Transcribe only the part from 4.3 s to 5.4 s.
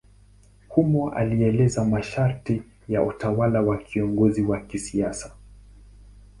wa kisiasa.